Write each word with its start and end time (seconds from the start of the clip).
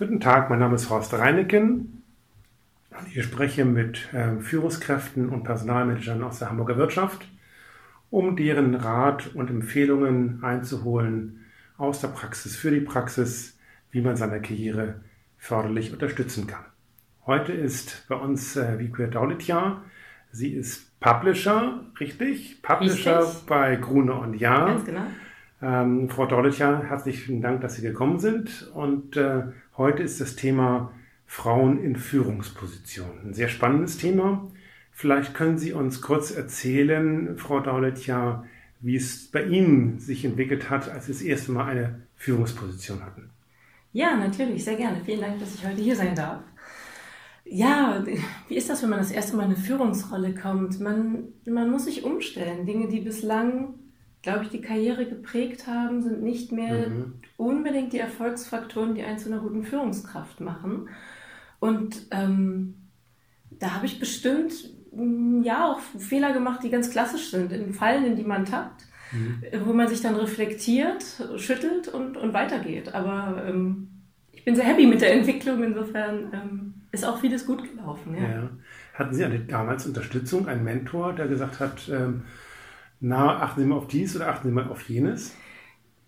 Guten 0.00 0.18
Tag, 0.18 0.48
mein 0.48 0.60
Name 0.60 0.76
ist 0.76 0.88
Horst 0.88 1.12
Reineken. 1.12 2.02
Ich 3.14 3.22
spreche 3.22 3.66
mit 3.66 4.08
äh, 4.14 4.40
Führungskräften 4.40 5.28
und 5.28 5.44
Personalmanagern 5.44 6.22
aus 6.22 6.38
der 6.38 6.48
Hamburger 6.48 6.78
Wirtschaft, 6.78 7.28
um 8.08 8.34
deren 8.34 8.74
Rat 8.74 9.34
und 9.34 9.50
Empfehlungen 9.50 10.42
einzuholen 10.42 11.44
aus 11.76 12.00
der 12.00 12.08
Praxis 12.08 12.56
für 12.56 12.70
die 12.70 12.80
Praxis, 12.80 13.58
wie 13.90 14.00
man 14.00 14.16
seine 14.16 14.40
Karriere 14.40 15.02
förderlich 15.36 15.92
unterstützen 15.92 16.46
kann. 16.46 16.64
Heute 17.26 17.52
ist 17.52 18.06
bei 18.08 18.16
uns 18.16 18.56
äh, 18.56 18.78
Vikue 18.78 19.08
Daulitja. 19.08 19.82
Sie 20.32 20.54
ist 20.54 20.98
Publisher, 21.00 21.84
richtig? 22.00 22.62
Publisher 22.62 23.20
richtig. 23.20 23.44
bei 23.44 23.76
Grune 23.76 24.14
und 24.14 24.32
Jahr. 24.32 24.64
Ganz 24.64 24.86
genau. 24.86 25.04
Ähm, 25.62 26.08
Frau 26.08 26.26
Daulitja, 26.26 26.82
herzlichen 26.82 27.42
Dank, 27.42 27.60
dass 27.60 27.74
Sie 27.74 27.82
gekommen 27.82 28.18
sind. 28.18 28.70
Und 28.74 29.16
äh, 29.16 29.42
Heute 29.80 30.02
ist 30.02 30.20
das 30.20 30.36
Thema 30.36 30.92
Frauen 31.24 31.82
in 31.82 31.96
Führungspositionen. 31.96 33.28
Ein 33.28 33.32
sehr 33.32 33.48
spannendes 33.48 33.96
Thema. 33.96 34.46
Vielleicht 34.90 35.32
können 35.32 35.56
Sie 35.56 35.72
uns 35.72 36.02
kurz 36.02 36.30
erzählen, 36.32 37.38
Frau 37.38 37.60
Dauletja, 37.60 38.44
wie 38.80 38.96
es 38.96 39.30
bei 39.30 39.44
Ihnen 39.44 39.98
sich 39.98 40.26
entwickelt 40.26 40.68
hat, 40.68 40.90
als 40.90 41.06
Sie 41.06 41.12
das 41.12 41.22
erste 41.22 41.52
Mal 41.52 41.64
eine 41.64 42.02
Führungsposition 42.14 43.02
hatten. 43.02 43.30
Ja, 43.94 44.16
natürlich, 44.16 44.64
sehr 44.64 44.76
gerne. 44.76 45.00
Vielen 45.02 45.22
Dank, 45.22 45.40
dass 45.40 45.54
ich 45.54 45.66
heute 45.66 45.80
hier 45.80 45.96
sein 45.96 46.14
darf. 46.14 46.42
Ja, 47.46 48.04
wie 48.48 48.54
ist 48.54 48.68
das, 48.68 48.82
wenn 48.82 48.90
man 48.90 48.98
das 48.98 49.12
erste 49.12 49.34
Mal 49.34 49.44
in 49.44 49.52
eine 49.52 49.56
Führungsrolle 49.56 50.34
kommt? 50.34 50.78
Man, 50.78 51.28
man 51.46 51.70
muss 51.70 51.86
sich 51.86 52.04
umstellen. 52.04 52.66
Dinge, 52.66 52.88
die 52.88 53.00
bislang 53.00 53.76
glaube 54.22 54.44
ich, 54.44 54.50
die 54.50 54.60
Karriere 54.60 55.06
geprägt 55.06 55.66
haben, 55.66 56.02
sind 56.02 56.22
nicht 56.22 56.52
mehr 56.52 56.88
mhm. 56.88 57.14
unbedingt 57.36 57.92
die 57.92 57.98
Erfolgsfaktoren, 57.98 58.94
die 58.94 59.02
einen 59.02 59.18
zu 59.18 59.30
einer 59.30 59.40
guten 59.40 59.64
Führungskraft 59.64 60.40
machen. 60.40 60.88
Und 61.58 62.06
ähm, 62.10 62.74
da 63.50 63.74
habe 63.74 63.86
ich 63.86 63.98
bestimmt 63.98 64.52
mm, 64.92 65.42
ja 65.42 65.70
auch 65.70 65.80
Fehler 65.98 66.32
gemacht, 66.32 66.62
die 66.62 66.70
ganz 66.70 66.90
klassisch 66.90 67.30
sind, 67.30 67.52
in 67.52 67.72
Fallen, 67.72 68.04
in 68.04 68.16
die 68.16 68.24
man 68.24 68.44
tappt, 68.44 68.84
mhm. 69.12 69.42
wo 69.64 69.72
man 69.72 69.88
sich 69.88 70.02
dann 70.02 70.16
reflektiert, 70.16 71.04
schüttelt 71.36 71.88
und, 71.88 72.16
und 72.16 72.34
weitergeht. 72.34 72.94
Aber 72.94 73.42
ähm, 73.46 73.88
ich 74.32 74.44
bin 74.44 74.54
sehr 74.54 74.64
happy 74.64 74.86
mit 74.86 75.00
der 75.00 75.14
Entwicklung, 75.14 75.62
insofern 75.62 76.30
ähm, 76.32 76.74
ist 76.92 77.04
auch 77.04 77.20
vieles 77.20 77.46
gut 77.46 77.62
gelaufen. 77.62 78.16
Ja. 78.16 78.28
ja. 78.28 78.50
Hatten 78.94 79.14
Sie 79.14 79.24
eine, 79.24 79.40
damals 79.40 79.86
Unterstützung, 79.86 80.46
einen 80.46 80.64
Mentor, 80.64 81.14
der 81.14 81.26
gesagt 81.26 81.60
hat, 81.60 81.88
ähm, 81.88 82.22
na, 83.00 83.42
achten 83.42 83.60
Sie 83.62 83.66
mal 83.66 83.76
auf 83.76 83.88
dies 83.88 84.14
oder 84.14 84.28
achten 84.28 84.48
Sie 84.48 84.54
mal 84.54 84.68
auf 84.68 84.88
jenes? 84.88 85.34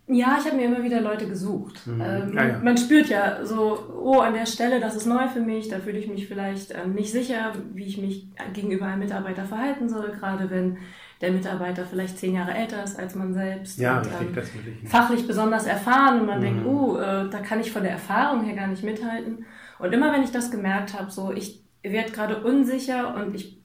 Ja, 0.08 0.36
ich 0.38 0.46
habe 0.46 0.56
mir 0.56 0.66
immer 0.66 0.82
wieder 0.82 1.00
Leute 1.00 1.26
gesucht. 1.26 1.86
Mhm. 1.86 2.00
Ähm, 2.00 2.32
ah, 2.36 2.44
ja. 2.44 2.58
Man 2.58 2.76
spürt 2.76 3.08
ja 3.08 3.44
so, 3.44 3.78
oh, 4.02 4.18
an 4.18 4.34
der 4.34 4.46
Stelle, 4.46 4.80
das 4.80 4.96
ist 4.96 5.06
neu 5.06 5.28
für 5.28 5.40
mich, 5.40 5.68
da 5.68 5.78
fühle 5.78 5.98
ich 5.98 6.08
mich 6.08 6.26
vielleicht 6.26 6.72
ähm, 6.72 6.94
nicht 6.94 7.12
sicher, 7.12 7.52
wie 7.72 7.84
ich 7.84 7.98
mich 7.98 8.26
gegenüber 8.52 8.86
einem 8.86 8.98
Mitarbeiter 8.98 9.44
verhalten 9.44 9.88
soll, 9.88 10.10
gerade 10.10 10.50
wenn 10.50 10.78
der 11.20 11.30
Mitarbeiter 11.30 11.86
vielleicht 11.86 12.18
zehn 12.18 12.34
Jahre 12.34 12.52
älter 12.52 12.82
ist 12.82 12.98
als 12.98 13.14
man 13.14 13.32
selbst. 13.32 13.78
Ja, 13.78 13.98
und, 13.98 14.06
richtig, 14.06 14.28
ähm, 14.28 14.34
das 14.34 14.48
ich. 14.82 14.88
Fachlich 14.88 15.26
besonders 15.26 15.66
erfahren 15.66 16.20
und 16.20 16.26
man 16.26 16.40
mhm. 16.40 16.42
denkt, 16.42 16.66
oh, 16.66 16.96
äh, 16.98 17.30
da 17.30 17.38
kann 17.38 17.60
ich 17.60 17.70
von 17.70 17.82
der 17.82 17.92
Erfahrung 17.92 18.44
her 18.44 18.56
gar 18.56 18.66
nicht 18.66 18.82
mithalten. 18.82 19.46
Und 19.78 19.92
immer 19.92 20.12
wenn 20.12 20.24
ich 20.24 20.32
das 20.32 20.50
gemerkt 20.50 20.98
habe, 20.98 21.10
so, 21.10 21.32
ich 21.32 21.62
werde 21.82 22.10
gerade 22.10 22.42
unsicher 22.42 23.14
und 23.14 23.34
ich 23.34 23.61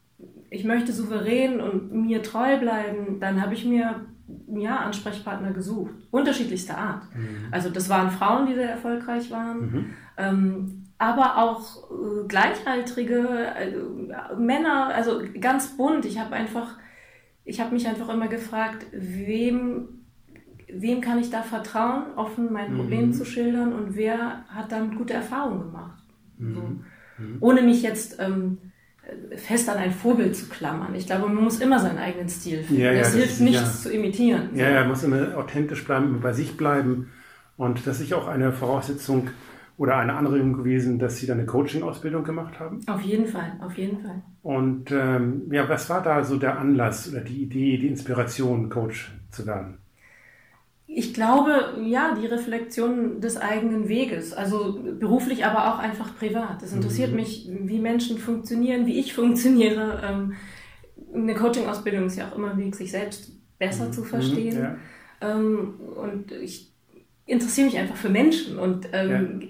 ich 0.50 0.64
möchte 0.64 0.92
souverän 0.94 1.60
und 1.60 1.92
mir 1.92 2.24
treu 2.24 2.58
bleiben, 2.58 3.20
dann 3.20 3.42
habe 3.42 3.54
ich 3.54 3.66
mir 3.66 4.08
ja, 4.48 4.78
Ansprechpartner 4.78 5.52
gesucht, 5.52 5.94
unterschiedlichster 6.12 6.78
Art. 6.78 7.04
Mhm. 7.16 7.48
Also 7.52 7.70
das 7.70 7.90
waren 7.90 8.12
Frauen, 8.12 8.46
die 8.48 8.56
sehr 8.56 8.70
erfolgreich 8.70 9.32
waren, 9.32 9.60
mhm. 9.60 9.86
ähm, 10.18 10.84
aber 10.98 11.38
auch 11.38 11.92
äh, 11.92 12.28
Gleichaltrige, 12.28 13.28
äh, 13.56 14.36
Männer, 14.36 14.88
also 14.94 15.22
ganz 15.40 15.78
bunt. 15.78 16.06
Ich 16.06 16.20
habe 16.20 16.36
einfach, 16.36 16.78
ich 17.46 17.62
habe 17.62 17.74
mich 17.74 17.88
einfach 17.88 18.10
immer 18.10 18.28
gefragt, 18.28 18.88
wem, 18.92 19.90
wem 20.68 21.02
kann 21.02 21.20
ich 21.20 21.30
da 21.30 21.44
vertrauen, 21.44 22.14
offen 22.16 22.52
mein 22.52 22.76
Problem 22.76 23.08
mhm. 23.08 23.14
zu 23.14 23.26
schildern 23.26 23.74
und 23.74 23.96
wer 23.96 24.46
hat 24.48 24.72
damit 24.72 24.98
gute 24.98 25.14
Erfahrungen 25.14 25.62
gemacht. 25.62 26.04
Mhm. 26.38 26.54
So. 26.54 26.62
Mhm. 27.24 27.38
Ohne 27.40 27.62
mich 27.62 27.82
jetzt 27.82 28.20
ähm, 28.20 28.58
fest 29.38 29.70
an 29.70 29.78
ein 29.78 29.92
Vorbild 29.92 30.36
zu 30.36 30.48
klammern. 30.48 30.94
Ich 30.96 31.06
glaube, 31.06 31.28
man 31.28 31.44
muss 31.44 31.60
immer 31.60 31.80
seinen 31.80 31.98
eigenen 31.98 32.30
Stil 32.30 32.64
finden. 32.64 32.82
Ja, 32.82 32.92
ja, 32.92 33.02
es 33.02 33.14
hilft 33.14 33.42
nichts 33.42 33.62
ja, 33.62 33.90
zu 33.90 33.92
imitieren. 33.92 34.50
Ja, 34.54 34.66
er 34.66 34.86
muss 34.86 35.04
immer 35.04 35.38
authentisch 35.38 35.86
bleiben, 35.86 36.20
bei 36.22 36.34
sich 36.34 36.58
bleiben. 36.58 37.12
Und 37.56 37.88
das 37.88 38.00
ist 38.00 38.14
auch 38.14 38.28
eine 38.28 38.52
Voraussetzung 38.52 39.30
oder 39.78 39.98
eine 39.98 40.16
Anregung 40.16 40.54
gewesen, 40.54 41.00
dass 41.00 41.18
Sie 41.18 41.28
dann 41.28 41.38
eine 41.38 41.46
Coaching-Ausbildung 41.46 42.24
gemacht 42.24 42.60
haben? 42.60 42.82
Auf 42.88 43.02
jeden 43.02 43.28
Fall, 43.28 43.54
auf 43.62 43.78
jeden 43.78 44.02
Fall. 44.02 44.24
Und 44.42 44.92
ähm, 44.92 45.44
ja, 45.52 45.70
was 45.70 45.90
war 45.90 46.02
da 46.02 46.24
so 46.24 46.38
der 46.38 46.60
Anlass 46.60 47.10
oder 47.12 47.22
die 47.22 47.44
Idee, 47.44 47.78
die 47.78 47.88
Inspiration, 47.88 48.70
Coach 48.70 49.12
zu 49.30 49.46
werden? 49.46 49.78
Ich 50.88 51.14
glaube, 51.14 51.76
ja, 51.84 52.16
die 52.16 52.26
Reflexion 52.26 53.20
des 53.20 53.38
eigenen 53.38 53.90
Weges, 53.90 54.34
also 54.34 54.80
beruflich, 55.00 55.46
aber 55.46 55.74
auch 55.74 55.80
einfach 55.80 56.16
privat. 56.18 56.64
Es 56.64 56.72
interessiert 56.72 57.10
mhm. 57.10 57.16
mich, 57.18 57.50
wie 57.50 57.80
Menschen 57.80 58.18
funktionieren, 58.18 58.86
wie 58.86 58.98
ich 58.98 59.14
funktioniere. 59.14 60.02
Ähm, 60.04 60.34
eine 61.14 61.36
Coaching-Ausbildung 61.36 62.06
ist 62.06 62.18
ja 62.18 62.30
auch 62.30 62.38
immer 62.38 62.52
ein 62.52 62.58
Weg, 62.58 62.76
sich 62.76 62.92
selbst 62.92 63.32
besser 63.60 63.88
mhm. 63.88 63.94
zu 63.94 64.04
verstehen. 64.04 64.58
Ja. 64.58 64.78
Ähm, 65.20 65.76
und 65.96 66.32
ich 66.32 66.74
interessiere 67.26 67.68
mich 67.68 67.78
einfach 67.78 67.98
für 67.98 68.10
Menschen 68.10 68.58
und 68.58 68.88
ähm. 68.94 69.42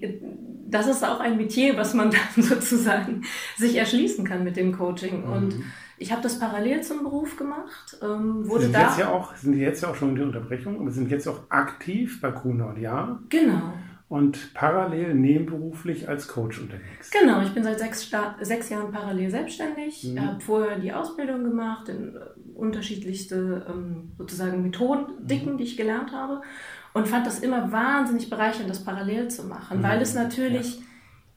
Das 0.69 0.88
ist 0.88 1.03
auch 1.03 1.19
ein 1.19 1.38
Metier, 1.38 1.78
was 1.78 1.94
man 1.94 2.11
dann 2.35 2.44
sozusagen 2.44 3.23
sich 3.55 3.75
erschließen 3.75 4.25
kann 4.25 4.44
mit 4.44 4.57
dem 4.57 4.78
Coaching. 4.78 5.25
Mhm. 5.25 5.31
Und 5.31 5.55
ich 5.97 6.11
habe 6.11 6.22
das 6.22 6.39
parallel 6.39 6.81
zum 6.81 7.03
Beruf 7.03 7.38
gemacht. 7.38 7.97
Ähm, 8.01 8.47
wurde 8.47 8.63
sind, 8.63 8.75
da 8.75 8.89
jetzt 8.89 9.00
ja 9.00 9.09
auch, 9.09 9.35
sind 9.35 9.57
jetzt 9.57 9.81
ja 9.81 9.89
auch 9.89 9.95
schon 9.95 10.09
in 10.09 10.16
der 10.16 10.25
Unterbrechung, 10.25 10.79
aber 10.79 10.91
sind 10.91 11.09
jetzt 11.09 11.28
auch 11.28 11.41
aktiv 11.50 12.22
bei 12.22 12.29
und 12.31 12.79
Ja. 12.79 13.19
Genau. 13.29 13.73
Und 14.09 14.53
parallel 14.53 15.16
nebenberuflich 15.16 16.07
als 16.07 16.29
Coach 16.29 16.61
unterwegs. 16.61 17.11
Genau, 17.11 17.41
ich 17.41 17.53
bin 17.53 17.66
seit 17.66 17.79
sechs, 17.79 18.09
sechs 18.39 18.69
Jahren 18.69 18.89
parallel 18.89 19.29
selbstständig, 19.29 20.05
mhm. 20.05 20.25
habe 20.25 20.39
vorher 20.39 20.79
die 20.79 20.94
Ausbildung 20.94 21.44
gemacht 21.44 21.89
in 21.89 22.16
äh, 22.16 22.19
unterschiedlichste 22.55 23.66
ähm, 23.67 24.13
sozusagen 24.17 24.61
Methodiken, 24.63 25.53
mhm. 25.53 25.57
die 25.57 25.66
ich 25.66 25.75
gelernt 25.75 26.13
habe 26.13 26.41
und 26.94 27.08
fand 27.08 27.28
das 27.28 27.40
immer 27.40 27.72
wahnsinnig 27.72 28.30
bereichernd, 28.30 28.70
das 28.70 28.84
parallel 28.84 29.30
zu 29.30 29.44
machen, 29.44 29.80
mhm. 29.80 29.84
weil 29.84 30.02
es 30.02 30.14
natürlich 30.14 30.78
ja 30.78 30.81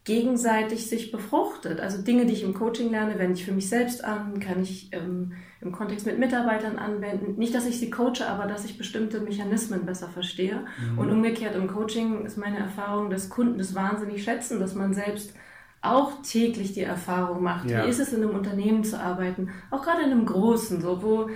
gegenseitig 0.05 0.88
sich 0.88 1.12
befruchtet. 1.12 1.81
Also 1.81 2.03
Dinge, 2.03 2.25
die 2.25 2.33
ich 2.33 2.43
im 2.43 2.55
Coaching 2.55 2.91
lerne, 2.91 3.19
wende 3.19 3.34
ich 3.34 3.44
für 3.44 3.53
mich 3.53 3.69
selbst 3.69 4.03
an, 4.03 4.41
kann 4.41 4.62
ich 4.62 4.89
ähm, 4.93 5.33
im 5.60 5.72
Kontext 5.72 6.06
mit 6.06 6.19
Mitarbeitern 6.19 6.78
anwenden. 6.78 7.39
Nicht, 7.39 7.55
dass 7.55 7.66
ich 7.66 7.78
sie 7.78 7.91
coache, 7.91 8.27
aber 8.27 8.47
dass 8.47 8.65
ich 8.65 8.78
bestimmte 8.78 9.21
Mechanismen 9.21 9.84
besser 9.84 10.09
verstehe. 10.09 10.65
Mhm. 10.93 10.99
Und 10.99 11.10
umgekehrt 11.10 11.55
im 11.55 11.69
Coaching 11.69 12.25
ist 12.25 12.39
meine 12.39 12.59
Erfahrung, 12.59 13.10
dass 13.10 13.28
Kunden 13.28 13.59
das 13.59 13.75
wahnsinnig 13.75 14.25
schätzen, 14.25 14.59
dass 14.59 14.75
man 14.75 14.94
selbst 14.94 15.34
auch 15.83 16.22
täglich 16.22 16.72
die 16.72 16.83
Erfahrung 16.83 17.43
macht. 17.43 17.71
Ja. 17.71 17.84
Wie 17.84 17.91
ist 17.91 18.00
es 18.00 18.12
in 18.12 18.22
einem 18.22 18.34
Unternehmen 18.34 18.84
zu 18.84 18.99
arbeiten? 18.99 19.50
Auch 19.71 19.83
gerade 19.83 20.03
in 20.03 20.10
einem 20.10 20.27
großen, 20.27 20.81
so 20.81 21.03
wo 21.03 21.31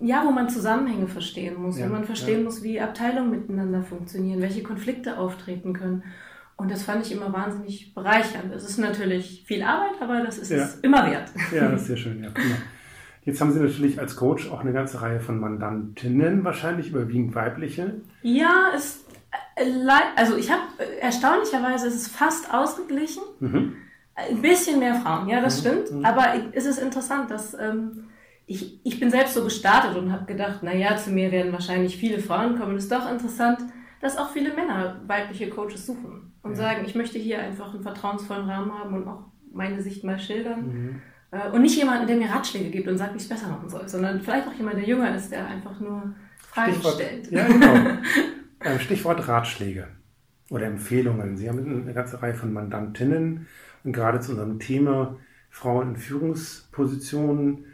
ja, 0.00 0.24
wo 0.24 0.30
man 0.30 0.48
Zusammenhänge 0.48 1.08
verstehen 1.08 1.60
muss, 1.60 1.78
ja, 1.78 1.86
wo 1.86 1.92
man 1.92 2.04
verstehen 2.04 2.38
ja. 2.38 2.44
muss, 2.44 2.62
wie 2.62 2.80
Abteilungen 2.80 3.30
miteinander 3.30 3.82
funktionieren, 3.82 4.40
welche 4.40 4.62
Konflikte 4.62 5.18
auftreten 5.18 5.72
können. 5.72 6.02
Und 6.56 6.70
das 6.70 6.82
fand 6.82 7.06
ich 7.06 7.12
immer 7.12 7.32
wahnsinnig 7.32 7.94
bereichernd. 7.94 8.52
Es 8.52 8.68
ist 8.68 8.78
natürlich 8.78 9.44
viel 9.46 9.62
Arbeit, 9.62 10.00
aber 10.00 10.22
das 10.22 10.38
ist 10.38 10.50
ja. 10.50 10.64
es 10.64 10.76
immer 10.80 11.08
wert. 11.08 11.30
Ja, 11.54 11.68
das 11.68 11.82
ist 11.82 11.86
sehr 11.86 11.96
schön. 11.96 12.22
Ja, 12.22 12.30
prima. 12.30 12.56
Jetzt 13.24 13.40
haben 13.40 13.52
Sie 13.52 13.60
natürlich 13.60 14.00
als 14.00 14.16
Coach 14.16 14.50
auch 14.50 14.60
eine 14.60 14.72
ganze 14.72 15.02
Reihe 15.02 15.20
von 15.20 15.38
Mandantinnen, 15.38 16.44
wahrscheinlich 16.44 16.88
überwiegend 16.88 17.34
weibliche. 17.34 18.00
Ja, 18.22 18.70
es, 18.74 19.04
äh, 19.54 19.70
also 20.16 20.36
ich 20.36 20.50
habe 20.50 20.62
äh, 20.78 21.00
erstaunlicherweise 21.00 21.88
ist 21.88 21.94
es 21.94 22.08
fast 22.08 22.52
ausgeglichen. 22.52 23.22
Mhm. 23.40 23.74
Ein 24.14 24.42
bisschen 24.42 24.80
mehr 24.80 24.94
Frauen, 24.94 25.28
ja, 25.28 25.40
das 25.40 25.58
mhm. 25.58 25.68
stimmt. 25.68 25.92
Mhm. 25.92 26.04
Aber 26.04 26.24
es 26.52 26.66
ist 26.66 26.78
interessant, 26.78 27.30
dass 27.30 27.54
ähm, 27.54 28.08
ich, 28.48 28.80
ich 28.84 28.98
bin 28.98 29.10
selbst 29.10 29.34
so 29.34 29.44
gestartet 29.44 29.96
und 29.96 30.10
habe 30.10 30.24
gedacht, 30.24 30.62
naja, 30.62 30.96
zu 30.96 31.10
mir 31.10 31.30
werden 31.30 31.52
wahrscheinlich 31.52 31.98
viele 31.98 32.18
Frauen 32.18 32.58
kommen. 32.58 32.76
Es 32.76 32.84
ist 32.84 32.92
doch 32.92 33.10
interessant, 33.10 33.60
dass 34.00 34.16
auch 34.16 34.30
viele 34.30 34.54
Männer 34.54 35.02
weibliche 35.06 35.50
Coaches 35.50 35.84
suchen 35.84 36.32
und 36.42 36.52
ja. 36.52 36.56
sagen, 36.56 36.84
ich 36.86 36.94
möchte 36.94 37.18
hier 37.18 37.40
einfach 37.40 37.74
einen 37.74 37.82
vertrauensvollen 37.82 38.48
Rahmen 38.48 38.72
haben 38.72 38.94
und 38.94 39.06
auch 39.06 39.24
meine 39.52 39.82
Sicht 39.82 40.02
mal 40.02 40.18
schildern. 40.18 40.66
Mhm. 40.66 41.02
Äh, 41.30 41.50
und 41.50 41.60
nicht 41.60 41.76
jemanden, 41.76 42.06
der 42.06 42.16
mir 42.16 42.30
Ratschläge 42.30 42.70
gibt 42.70 42.88
und 42.88 42.96
sagt, 42.96 43.12
wie 43.12 43.18
ich 43.18 43.24
es 43.24 43.28
besser 43.28 43.48
machen 43.48 43.68
soll, 43.68 43.86
sondern 43.86 44.20
vielleicht 44.22 44.48
auch 44.48 44.54
jemand, 44.54 44.76
der 44.76 44.84
jünger 44.84 45.14
ist, 45.14 45.30
der 45.30 45.46
einfach 45.46 45.78
nur 45.78 46.14
Fragen 46.38 46.72
Stichwort, 46.72 46.94
stellt. 46.94 47.30
Ja, 47.30 47.46
genau. 47.46 47.74
Ähm, 48.60 48.80
Stichwort 48.80 49.28
Ratschläge 49.28 49.86
oder 50.50 50.66
Empfehlungen. 50.66 51.36
Sie 51.36 51.48
haben 51.48 51.82
eine 51.82 51.94
ganze 51.94 52.20
Reihe 52.20 52.34
von 52.34 52.52
Mandantinnen 52.52 53.46
und 53.84 53.92
gerade 53.92 54.18
zu 54.18 54.32
unserem 54.32 54.58
Thema 54.58 55.16
Frauen 55.48 55.90
in 55.90 55.96
Führungspositionen 55.96 57.66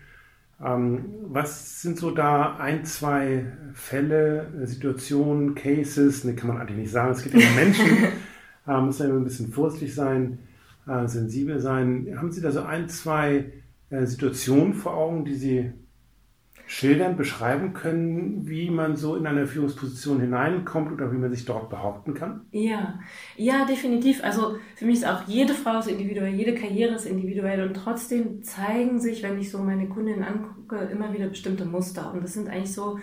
was 0.58 1.82
sind 1.82 1.98
so 1.98 2.10
da 2.10 2.56
ein, 2.56 2.84
zwei 2.84 3.46
Fälle, 3.74 4.66
Situationen, 4.66 5.54
Cases, 5.54 6.24
ne, 6.24 6.34
kann 6.34 6.48
man 6.48 6.58
eigentlich 6.58 6.78
nicht 6.78 6.92
sagen, 6.92 7.12
es 7.12 7.22
gibt 7.22 7.34
ja 7.34 7.50
Menschen, 7.56 7.86
äh, 8.66 8.80
muss 8.80 8.98
man 8.98 9.16
ein 9.16 9.24
bisschen 9.24 9.52
vorsichtig 9.52 9.94
sein, 9.94 10.38
äh, 10.86 11.06
sensibel 11.06 11.60
sein. 11.60 12.14
Haben 12.16 12.30
Sie 12.30 12.40
da 12.40 12.50
so 12.50 12.62
ein, 12.62 12.88
zwei 12.88 13.52
äh, 13.90 14.06
Situationen 14.06 14.74
vor 14.74 14.94
Augen, 14.94 15.24
die 15.24 15.34
Sie 15.34 15.72
schildern, 16.66 17.16
beschreiben 17.16 17.74
können, 17.74 18.48
wie 18.48 18.70
man 18.70 18.96
so 18.96 19.16
in 19.16 19.26
eine 19.26 19.46
Führungsposition 19.46 20.20
hineinkommt 20.20 20.92
oder 20.92 21.12
wie 21.12 21.18
man 21.18 21.32
sich 21.32 21.44
dort 21.44 21.68
behaupten 21.68 22.14
kann? 22.14 22.46
Ja, 22.52 22.98
ja, 23.36 23.64
definitiv. 23.66 24.24
Also 24.24 24.56
für 24.76 24.86
mich 24.86 24.96
ist 24.96 25.06
auch 25.06 25.26
jede 25.26 25.54
Frau 25.54 25.78
ist 25.78 25.88
individuell, 25.88 26.34
jede 26.34 26.54
Karriere 26.54 26.94
ist 26.94 27.06
individuell 27.06 27.66
und 27.66 27.74
trotzdem 27.74 28.42
zeigen 28.42 29.00
sich, 29.00 29.22
wenn 29.22 29.38
ich 29.38 29.50
so 29.50 29.58
meine 29.58 29.88
Kundinnen 29.88 30.24
angucke, 30.24 30.76
immer 30.92 31.12
wieder 31.12 31.28
bestimmte 31.28 31.64
Muster. 31.64 32.12
Und 32.12 32.24
das 32.24 32.32
sind 32.32 32.48
eigentlich 32.48 32.72
so 32.72 32.98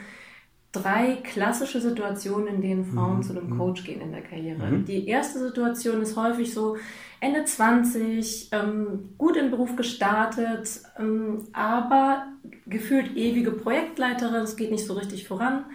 drei 0.71 1.18
klassische 1.23 1.81
Situationen, 1.81 2.56
in 2.56 2.62
denen 2.62 2.85
Frauen 2.85 3.18
mhm. 3.18 3.23
zu 3.23 3.38
einem. 3.38 3.57
Coach 3.57 3.83
gehen 3.83 4.01
in 4.01 4.12
der 4.12 4.21
Karriere. 4.21 4.65
Mhm. 4.65 4.85
Die 4.85 5.07
erste 5.07 5.39
Situation 5.39 6.01
ist 6.01 6.15
häufig 6.15 6.53
so 6.53 6.77
Ende 7.19 7.44
20, 7.44 8.50
ähm, 8.51 9.09
gut 9.18 9.35
im 9.38 9.51
Beruf 9.51 9.75
gestartet, 9.75 10.81
ähm, 10.97 11.47
aber 11.53 12.27
gefühlt 12.65 13.15
ewige 13.15 13.51
Projektleiterin, 13.51 14.44
es 14.44 14.56
geht 14.56 14.71
nicht 14.71 14.85
so 14.85 14.94
richtig 14.94 15.27
voran. 15.27 15.65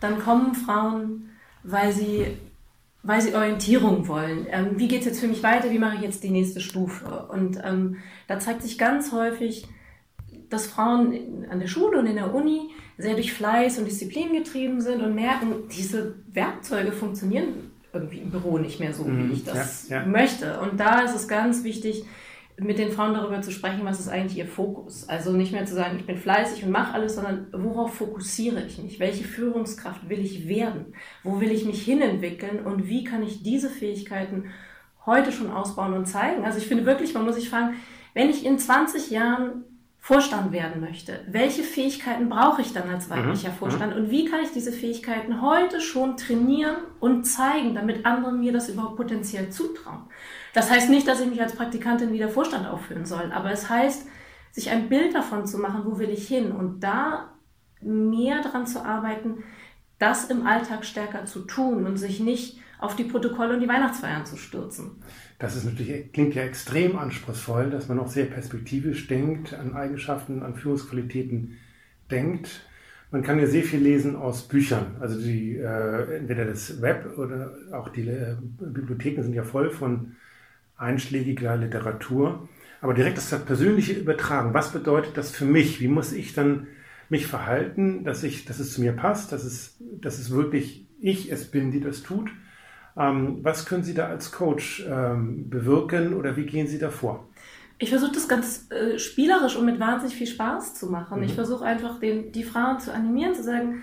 Dann 0.00 0.20
kommen 0.20 0.54
Frauen, 0.54 1.30
weil 1.62 1.92
sie, 1.92 2.26
weil 3.02 3.22
sie 3.22 3.34
Orientierung 3.34 4.06
wollen. 4.06 4.46
Ähm, 4.50 4.72
wie 4.76 4.88
geht 4.88 5.00
es 5.00 5.06
jetzt 5.06 5.20
für 5.20 5.28
mich 5.28 5.42
weiter? 5.42 5.70
Wie 5.70 5.78
mache 5.78 5.96
ich 5.96 6.02
jetzt 6.02 6.22
die 6.22 6.30
nächste 6.30 6.60
Stufe? 6.60 7.26
Und 7.30 7.58
ähm, 7.64 7.96
da 8.28 8.38
zeigt 8.38 8.62
sich 8.62 8.76
ganz 8.76 9.10
häufig, 9.10 9.66
dass 10.50 10.66
Frauen 10.66 11.46
an 11.50 11.60
der 11.60 11.66
Schule 11.66 11.98
und 11.98 12.06
in 12.06 12.16
der 12.16 12.34
Uni 12.34 12.70
sehr 12.98 13.14
durch 13.14 13.32
Fleiß 13.32 13.78
und 13.78 13.86
Disziplin 13.86 14.32
getrieben 14.32 14.80
sind 14.80 15.02
und 15.02 15.14
merken, 15.14 15.68
diese 15.70 16.16
Werkzeuge 16.32 16.92
funktionieren 16.92 17.70
irgendwie 17.94 18.18
im 18.18 18.30
Büro 18.30 18.58
nicht 18.58 18.80
mehr 18.80 18.92
so, 18.92 19.06
wie 19.06 19.10
mhm. 19.10 19.32
ich 19.32 19.44
das 19.44 19.88
ja, 19.88 20.00
ja. 20.00 20.06
möchte. 20.06 20.60
Und 20.60 20.78
da 20.78 21.00
ist 21.00 21.14
es 21.14 21.28
ganz 21.28 21.64
wichtig, 21.64 22.04
mit 22.56 22.78
den 22.78 22.92
Frauen 22.92 23.14
darüber 23.14 23.40
zu 23.42 23.50
sprechen, 23.50 23.84
was 23.84 23.98
ist 23.98 24.08
eigentlich 24.08 24.38
ihr 24.38 24.46
Fokus. 24.46 25.08
Also 25.08 25.32
nicht 25.32 25.52
mehr 25.52 25.66
zu 25.66 25.74
sagen, 25.74 25.96
ich 25.98 26.06
bin 26.06 26.16
fleißig 26.16 26.64
und 26.64 26.70
mache 26.70 26.94
alles, 26.94 27.16
sondern 27.16 27.48
worauf 27.52 27.94
fokussiere 27.94 28.62
ich 28.64 28.78
mich? 28.78 29.00
Welche 29.00 29.24
Führungskraft 29.24 30.08
will 30.08 30.20
ich 30.20 30.46
werden? 30.46 30.94
Wo 31.24 31.40
will 31.40 31.50
ich 31.50 31.64
mich 31.64 31.82
hinentwickeln? 31.82 32.64
Und 32.64 32.86
wie 32.86 33.02
kann 33.02 33.24
ich 33.24 33.42
diese 33.42 33.68
Fähigkeiten 33.68 34.50
heute 35.04 35.32
schon 35.32 35.50
ausbauen 35.50 35.94
und 35.94 36.06
zeigen? 36.06 36.44
Also 36.44 36.58
ich 36.58 36.66
finde 36.66 36.86
wirklich, 36.86 37.12
man 37.14 37.24
muss 37.24 37.34
sich 37.34 37.50
fragen, 37.50 37.74
wenn 38.14 38.30
ich 38.30 38.46
in 38.46 38.58
20 38.58 39.10
Jahren 39.10 39.64
Vorstand 40.04 40.52
werden 40.52 40.82
möchte, 40.82 41.20
welche 41.28 41.62
Fähigkeiten 41.62 42.28
brauche 42.28 42.60
ich 42.60 42.74
dann 42.74 42.90
als 42.90 43.08
weiblicher 43.08 43.48
mhm. 43.48 43.54
Vorstand 43.54 43.96
und 43.96 44.10
wie 44.10 44.26
kann 44.26 44.40
ich 44.42 44.52
diese 44.52 44.70
Fähigkeiten 44.70 45.40
heute 45.40 45.80
schon 45.80 46.18
trainieren 46.18 46.76
und 47.00 47.24
zeigen, 47.24 47.74
damit 47.74 48.04
andere 48.04 48.32
mir 48.32 48.52
das 48.52 48.68
überhaupt 48.68 48.96
potenziell 48.96 49.48
zutrauen. 49.48 50.02
Das 50.52 50.70
heißt 50.70 50.90
nicht, 50.90 51.08
dass 51.08 51.22
ich 51.22 51.30
mich 51.30 51.40
als 51.40 51.54
Praktikantin 51.54 52.12
wieder 52.12 52.28
Vorstand 52.28 52.66
aufführen 52.66 53.06
soll, 53.06 53.32
aber 53.32 53.50
es 53.50 53.70
heißt, 53.70 54.06
sich 54.52 54.68
ein 54.68 54.90
Bild 54.90 55.14
davon 55.14 55.46
zu 55.46 55.56
machen, 55.56 55.86
wo 55.86 55.98
will 55.98 56.10
ich 56.10 56.28
hin 56.28 56.52
und 56.52 56.80
da 56.80 57.30
mehr 57.80 58.42
daran 58.42 58.66
zu 58.66 58.84
arbeiten, 58.84 59.42
das 59.98 60.26
im 60.26 60.46
Alltag 60.46 60.84
stärker 60.84 61.24
zu 61.24 61.46
tun 61.46 61.86
und 61.86 61.96
sich 61.96 62.20
nicht 62.20 62.58
auf 62.84 62.96
die 62.96 63.04
Protokolle 63.04 63.54
und 63.54 63.60
die 63.60 63.68
Weihnachtsfeiern 63.68 64.26
zu 64.26 64.36
stürzen. 64.36 65.02
Das 65.38 65.56
ist 65.56 65.64
natürlich, 65.64 66.12
klingt 66.12 66.34
ja 66.34 66.42
extrem 66.42 66.96
anspruchsvoll, 66.96 67.70
dass 67.70 67.88
man 67.88 67.98
auch 67.98 68.08
sehr 68.08 68.26
perspektivisch 68.26 69.06
denkt, 69.06 69.54
an 69.54 69.74
Eigenschaften, 69.74 70.42
an 70.42 70.54
Führungsqualitäten 70.54 71.56
denkt. 72.10 72.66
Man 73.10 73.22
kann 73.22 73.38
ja 73.38 73.46
sehr 73.46 73.62
viel 73.62 73.80
lesen 73.80 74.16
aus 74.16 74.48
Büchern. 74.48 74.96
Also 75.00 75.20
die, 75.20 75.56
äh, 75.56 76.16
entweder 76.18 76.44
das 76.44 76.80
Web 76.82 77.16
oder 77.16 77.54
auch 77.72 77.88
die 77.88 78.06
äh, 78.08 78.36
Bibliotheken 78.60 79.22
sind 79.22 79.34
ja 79.34 79.44
voll 79.44 79.70
von 79.70 80.16
einschlägiger 80.76 81.56
Literatur. 81.56 82.48
Aber 82.80 82.92
direkt 82.92 83.16
das 83.16 83.30
persönliche 83.44 83.94
Übertragen. 83.94 84.52
Was 84.52 84.72
bedeutet 84.72 85.16
das 85.16 85.30
für 85.30 85.46
mich? 85.46 85.80
Wie 85.80 85.88
muss 85.88 86.12
ich 86.12 86.34
dann 86.34 86.66
mich 87.08 87.26
verhalten, 87.26 88.04
dass 88.04 88.22
ich, 88.24 88.44
dass 88.44 88.58
es 88.58 88.72
zu 88.72 88.82
mir 88.82 88.92
passt, 88.92 89.32
dass 89.32 89.44
es, 89.44 89.78
dass 90.00 90.18
es 90.18 90.30
wirklich 90.30 90.86
ich 91.00 91.30
es 91.30 91.50
bin, 91.50 91.70
die 91.70 91.80
das 91.80 92.02
tut? 92.02 92.30
Ähm, 92.96 93.38
was 93.42 93.66
können 93.66 93.82
Sie 93.82 93.94
da 93.94 94.06
als 94.06 94.30
Coach 94.30 94.84
ähm, 94.88 95.50
bewirken 95.50 96.14
oder 96.14 96.36
wie 96.36 96.46
gehen 96.46 96.66
Sie 96.66 96.78
da 96.78 96.90
vor? 96.90 97.28
Ich 97.78 97.90
versuche 97.90 98.12
das 98.12 98.28
ganz 98.28 98.70
äh, 98.70 98.98
spielerisch 98.98 99.56
und 99.56 99.66
mit 99.66 99.80
wahnsinnig 99.80 100.16
viel 100.16 100.28
Spaß 100.28 100.74
zu 100.74 100.86
machen. 100.86 101.18
Mhm. 101.18 101.24
Ich 101.24 101.34
versuche 101.34 101.64
einfach 101.64 101.98
den, 101.98 102.30
die 102.30 102.44
Frauen 102.44 102.78
zu 102.78 102.92
animieren, 102.92 103.34
zu 103.34 103.42
sagen, 103.42 103.82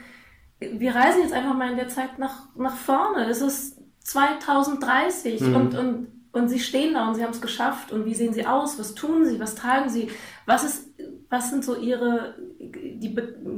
wir 0.60 0.96
reisen 0.96 1.22
jetzt 1.24 1.34
einfach 1.34 1.56
mal 1.56 1.72
in 1.72 1.78
der 1.78 1.90
Zeit 1.90 2.20
nach, 2.20 2.56
nach 2.56 2.76
vorne. 2.76 3.26
Es 3.26 3.42
ist 3.42 3.82
2030 4.00 5.42
mhm. 5.42 5.56
und, 5.56 5.78
und, 5.78 6.08
und 6.32 6.48
sie 6.48 6.60
stehen 6.60 6.94
da 6.94 7.08
und 7.10 7.16
sie 7.16 7.24
haben 7.24 7.32
es 7.32 7.42
geschafft. 7.42 7.92
Und 7.92 8.06
wie 8.06 8.16
sehen 8.16 8.34
sie 8.34 8.46
aus? 8.46 8.80
Was 8.80 8.96
tun 8.96 9.26
sie? 9.26 9.40
Was 9.40 9.56
tragen 9.56 9.90
sie? 9.90 10.10
Was, 10.46 10.64
ist, 10.64 10.88
was 11.30 11.50
sind 11.50 11.66
so 11.66 11.76
ihre, 11.76 12.36
die, 12.60 13.16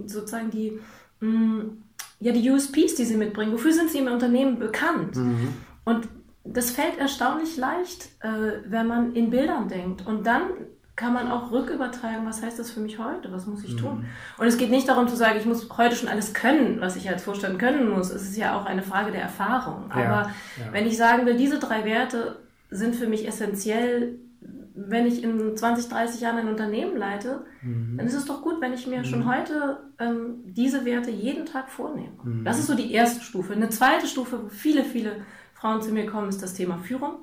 sozusagen 0.07 0.49
die, 0.49 0.79
mh, 1.19 1.29
mm, 1.29 1.83
ja, 2.23 2.31
die 2.31 2.49
USPs, 2.49 2.95
die 2.95 3.03
sie 3.03 3.17
mitbringen. 3.17 3.51
Wofür 3.51 3.73
sind 3.73 3.89
sie 3.89 3.99
im 3.99 4.07
Unternehmen 4.07 4.57
bekannt? 4.57 5.17
Mhm. 5.17 5.53
Und 5.83 6.07
das 6.45 6.71
fällt 6.71 6.97
erstaunlich 6.97 7.57
leicht, 7.57 8.09
äh, 8.21 8.61
wenn 8.65 8.87
man 8.87 9.13
in 9.13 9.29
Bildern 9.29 9.67
denkt. 9.67 10.07
Und 10.07 10.25
dann 10.25 10.43
kann 10.95 11.13
man 11.13 11.29
auch 11.29 11.51
rückübertragen, 11.51 12.25
was 12.25 12.41
heißt 12.41 12.57
das 12.59 12.71
für 12.71 12.79
mich 12.79 12.97
heute? 12.97 13.31
Was 13.31 13.45
muss 13.45 13.63
ich 13.65 13.75
tun? 13.75 13.99
Mhm. 13.99 14.05
Und 14.37 14.47
es 14.47 14.57
geht 14.57 14.69
nicht 14.69 14.87
darum 14.87 15.09
zu 15.09 15.17
sagen, 15.17 15.37
ich 15.37 15.45
muss 15.45 15.67
heute 15.77 15.97
schon 15.97 16.07
alles 16.07 16.33
können, 16.33 16.79
was 16.79 16.95
ich 16.95 17.09
als 17.09 17.23
Vorstand 17.23 17.59
können 17.59 17.89
muss. 17.89 18.09
Es 18.09 18.23
ist 18.23 18.37
ja 18.37 18.57
auch 18.57 18.65
eine 18.65 18.83
Frage 18.83 19.11
der 19.11 19.21
Erfahrung. 19.21 19.91
Aber 19.91 20.01
ja, 20.01 20.21
ja. 20.21 20.71
wenn 20.71 20.87
ich 20.87 20.95
sagen 20.95 21.25
will, 21.25 21.35
diese 21.35 21.59
drei 21.59 21.83
Werte 21.83 22.37
sind 22.69 22.95
für 22.95 23.07
mich 23.07 23.27
essentiell 23.27 24.19
wenn 24.75 25.05
ich 25.05 25.23
in 25.23 25.55
20, 25.55 25.89
30 25.89 26.21
Jahren 26.21 26.37
ein 26.37 26.47
Unternehmen 26.47 26.97
leite, 26.97 27.45
mhm. 27.61 27.97
dann 27.97 28.07
ist 28.07 28.15
es 28.15 28.25
doch 28.25 28.41
gut, 28.41 28.59
wenn 28.59 28.73
ich 28.73 28.87
mir 28.87 28.99
mhm. 28.99 29.05
schon 29.05 29.25
heute 29.29 29.79
ähm, 29.99 30.43
diese 30.45 30.85
Werte 30.85 31.11
jeden 31.11 31.45
Tag 31.45 31.69
vornehme. 31.69 32.13
Mhm. 32.23 32.43
Das 32.43 32.59
ist 32.59 32.67
so 32.67 32.75
die 32.75 32.91
erste 32.91 33.23
Stufe. 33.23 33.53
Eine 33.53 33.69
zweite 33.69 34.07
Stufe, 34.07 34.43
wo 34.43 34.49
viele, 34.49 34.83
viele 34.83 35.25
Frauen 35.53 35.81
zu 35.81 35.91
mir 35.91 36.05
kommen, 36.05 36.29
ist 36.29 36.41
das 36.41 36.55
Thema 36.55 36.77
Führung. 36.79 37.19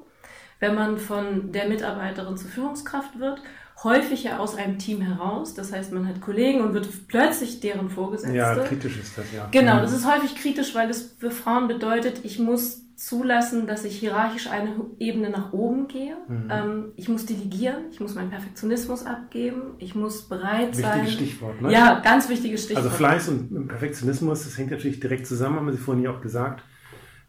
Wenn 0.60 0.74
man 0.74 0.98
von 0.98 1.52
der 1.52 1.68
Mitarbeiterin 1.68 2.36
zur 2.36 2.50
Führungskraft 2.50 3.18
wird, 3.18 3.42
häufig 3.82 4.24
ja 4.24 4.38
aus 4.38 4.54
einem 4.54 4.78
Team 4.78 5.00
heraus. 5.00 5.54
Das 5.54 5.72
heißt, 5.72 5.92
man 5.92 6.06
hat 6.06 6.20
Kollegen 6.20 6.60
und 6.60 6.74
wird 6.74 6.88
plötzlich 7.08 7.60
deren 7.60 7.90
Vorgesetzte. 7.90 8.36
Ja, 8.36 8.54
kritisch 8.56 8.98
ist 8.98 9.16
das, 9.16 9.24
ja. 9.34 9.48
Genau, 9.50 9.76
mhm. 9.76 9.82
das 9.82 9.92
ist 9.92 10.06
häufig 10.06 10.36
kritisch, 10.36 10.74
weil 10.74 10.90
es 10.90 11.16
für 11.18 11.30
Frauen 11.30 11.68
bedeutet, 11.68 12.20
ich 12.24 12.38
muss 12.38 12.82
zulassen, 12.96 13.66
dass 13.66 13.84
ich 13.84 13.98
hierarchisch 13.98 14.48
eine 14.48 14.74
Ebene 14.98 15.30
nach 15.30 15.54
oben 15.54 15.88
gehe. 15.88 16.16
Mhm. 16.28 16.48
Ähm, 16.50 16.84
ich 16.96 17.08
muss 17.08 17.24
delegieren, 17.24 17.84
ich 17.90 17.98
muss 17.98 18.14
meinen 18.14 18.28
Perfektionismus 18.28 19.06
abgeben, 19.06 19.74
ich 19.78 19.94
muss 19.94 20.28
bereit 20.28 20.76
Wichtiges 20.76 20.82
sein. 20.82 21.06
Wichtiges 21.06 21.14
Stichwort, 21.14 21.62
ne? 21.62 21.72
Ja, 21.72 22.00
ganz 22.00 22.28
wichtiges 22.28 22.64
Stichwort. 22.64 22.84
Also 22.84 22.96
Fleiß 22.96 23.28
und 23.28 23.68
Perfektionismus, 23.68 24.44
das 24.44 24.58
hängt 24.58 24.70
natürlich 24.70 25.00
direkt 25.00 25.26
zusammen, 25.26 25.56
haben 25.56 25.72
Sie 25.72 25.78
vorhin 25.78 26.04
ja 26.04 26.10
auch 26.10 26.20
gesagt, 26.20 26.62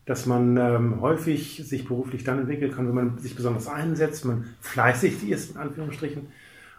dass 0.06 0.26
man 0.26 0.58
ähm, 0.58 1.00
häufig 1.00 1.64
sich 1.66 1.86
beruflich 1.88 2.26
dann 2.26 2.40
entwickeln 2.40 2.74
kann, 2.74 2.88
wenn 2.88 2.96
man 2.96 3.18
sich 3.20 3.36
besonders 3.36 3.68
einsetzt, 3.68 4.26
man 4.26 4.46
fleißig 4.60 5.30
ist, 5.30 5.52
in 5.52 5.58
Anführungsstrichen, 5.58 6.28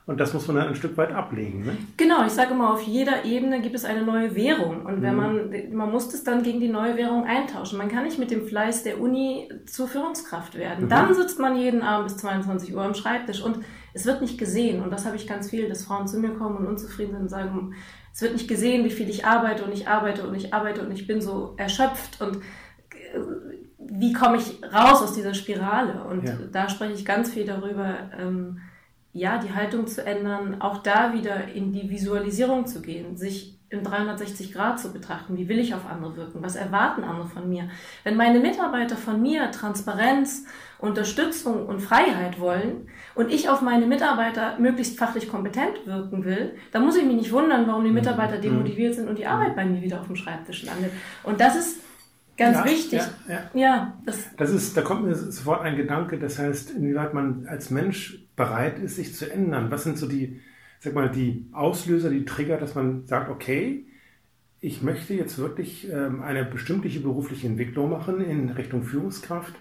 und 0.04 0.18
das 0.18 0.34
muss 0.34 0.48
man 0.48 0.56
dann 0.56 0.68
ein 0.68 0.74
Stück 0.74 0.96
weit 0.96 1.12
ablegen. 1.12 1.64
Ne? 1.64 1.76
Genau, 1.96 2.26
ich 2.26 2.32
sage 2.32 2.54
immer, 2.54 2.72
auf 2.72 2.82
jeder 2.82 3.24
Ebene 3.24 3.60
gibt 3.60 3.76
es 3.76 3.84
eine 3.84 4.02
neue 4.02 4.34
Währung. 4.34 4.84
Und 4.84 5.00
wenn 5.00 5.14
mhm. 5.14 5.20
man, 5.20 5.74
man 5.74 5.90
muss 5.92 6.08
das 6.08 6.24
dann 6.24 6.42
gegen 6.42 6.58
die 6.58 6.68
neue 6.68 6.96
Währung 6.96 7.24
eintauschen. 7.24 7.78
Man 7.78 7.88
kann 7.88 8.02
nicht 8.02 8.18
mit 8.18 8.32
dem 8.32 8.44
Fleiß 8.44 8.82
der 8.82 9.00
Uni 9.00 9.48
zur 9.66 9.86
Führungskraft 9.86 10.56
werden. 10.56 10.86
Mhm. 10.86 10.88
Dann 10.88 11.14
sitzt 11.14 11.38
man 11.38 11.56
jeden 11.56 11.82
Abend 11.82 12.08
bis 12.08 12.16
22 12.16 12.74
Uhr 12.74 12.82
am 12.82 12.94
Schreibtisch 12.94 13.42
und 13.42 13.60
es 13.94 14.04
wird 14.04 14.22
nicht 14.22 14.38
gesehen. 14.38 14.82
Und 14.82 14.90
das 14.90 15.06
habe 15.06 15.14
ich 15.14 15.28
ganz 15.28 15.50
viel, 15.50 15.68
dass 15.68 15.84
Frauen 15.84 16.08
zu 16.08 16.18
mir 16.18 16.30
kommen 16.30 16.56
und 16.56 16.66
unzufrieden 16.66 17.12
sind 17.12 17.22
und 17.22 17.28
sagen, 17.28 17.74
es 18.12 18.22
wird 18.22 18.32
nicht 18.32 18.48
gesehen, 18.48 18.84
wie 18.84 18.90
viel 18.90 19.08
ich 19.08 19.24
arbeite 19.24 19.64
und 19.64 19.72
ich 19.72 19.86
arbeite 19.86 20.26
und 20.26 20.34
ich 20.34 20.52
arbeite 20.52 20.84
und 20.84 20.90
ich 20.90 21.06
bin 21.06 21.20
so 21.20 21.54
erschöpft 21.56 22.20
und 22.20 22.38
äh, 22.38 23.20
wie 23.78 24.12
komme 24.12 24.38
ich 24.38 24.60
raus 24.64 25.00
aus 25.00 25.14
dieser 25.14 25.34
Spirale? 25.34 26.02
Und 26.04 26.26
ja. 26.26 26.34
da 26.50 26.68
spreche 26.68 26.92
ich 26.92 27.04
ganz 27.04 27.30
viel 27.30 27.44
darüber, 27.44 28.10
ähm, 28.18 28.58
ja, 29.12 29.38
die 29.38 29.54
Haltung 29.54 29.86
zu 29.86 30.04
ändern, 30.04 30.60
auch 30.60 30.78
da 30.78 31.12
wieder 31.12 31.48
in 31.48 31.72
die 31.72 31.90
Visualisierung 31.90 32.66
zu 32.66 32.80
gehen, 32.80 33.16
sich 33.16 33.58
im 33.68 33.82
360 33.82 34.52
Grad 34.52 34.78
zu 34.78 34.92
betrachten. 34.92 35.36
Wie 35.36 35.48
will 35.48 35.58
ich 35.58 35.74
auf 35.74 35.86
andere 35.90 36.16
wirken? 36.16 36.42
Was 36.42 36.56
erwarten 36.56 37.04
andere 37.04 37.26
von 37.26 37.48
mir? 37.48 37.68
Wenn 38.04 38.16
meine 38.16 38.38
Mitarbeiter 38.38 38.96
von 38.96 39.20
mir 39.22 39.50
Transparenz, 39.50 40.44
Unterstützung 40.78 41.66
und 41.66 41.80
Freiheit 41.80 42.38
wollen 42.38 42.88
und 43.14 43.32
ich 43.32 43.48
auf 43.48 43.62
meine 43.62 43.86
Mitarbeiter 43.86 44.58
möglichst 44.58 44.98
fachlich 44.98 45.28
kompetent 45.28 45.86
wirken 45.86 46.24
will, 46.24 46.54
dann 46.70 46.84
muss 46.84 46.96
ich 46.96 47.04
mich 47.04 47.16
nicht 47.16 47.32
wundern, 47.32 47.66
warum 47.66 47.84
die 47.84 47.90
mhm. 47.90 47.96
Mitarbeiter 47.96 48.36
mhm. 48.36 48.42
demotiviert 48.42 48.94
sind 48.94 49.08
und 49.08 49.18
die 49.18 49.26
Arbeit 49.26 49.56
bei 49.56 49.64
mir 49.64 49.80
wieder 49.80 50.00
auf 50.00 50.06
dem 50.06 50.16
Schreibtisch 50.16 50.64
landet. 50.64 50.92
Und 51.22 51.40
das 51.40 51.56
ist 51.56 51.80
Ganz 52.36 52.56
ja, 52.58 52.64
wichtig. 52.64 53.00
Ja, 53.28 53.34
ja. 53.34 53.50
ja 53.54 53.92
das, 54.06 54.34
das 54.36 54.50
ist, 54.50 54.76
da 54.76 54.80
kommt 54.80 55.04
mir 55.04 55.14
sofort 55.14 55.62
ein 55.62 55.76
Gedanke, 55.76 56.18
das 56.18 56.38
heißt, 56.38 56.70
inwieweit 56.70 57.12
man 57.12 57.46
als 57.46 57.70
Mensch 57.70 58.24
bereit 58.42 58.78
ist, 58.80 58.96
sich 58.96 59.14
zu 59.14 59.30
ändern? 59.30 59.70
Was 59.70 59.84
sind 59.84 59.98
so 59.98 60.08
die, 60.08 60.40
sag 60.80 60.94
mal, 60.94 61.10
die 61.10 61.46
Auslöser, 61.52 62.10
die 62.10 62.24
Trigger, 62.24 62.56
dass 62.56 62.74
man 62.74 63.06
sagt, 63.06 63.30
okay, 63.30 63.86
ich 64.60 64.82
möchte 64.82 65.14
jetzt 65.14 65.38
wirklich 65.38 65.90
ähm, 65.90 66.22
eine 66.22 66.44
bestimmte 66.44 66.88
berufliche 67.00 67.46
Entwicklung 67.46 67.90
machen 67.90 68.20
in 68.20 68.50
Richtung 68.50 68.82
Führungskraft. 68.82 69.54